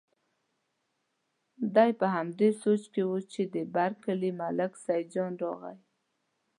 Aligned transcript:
دی 1.75 1.89
په 1.99 2.05
همدې 2.15 2.49
سوچ 2.61 2.83
کې 2.93 3.03
و 3.07 3.11
چې 3.31 3.41
د 3.53 3.55
بر 3.73 3.91
کلي 4.03 4.31
ملک 4.41 4.71
سیدجان 4.85 5.33
راغی. 5.41 5.77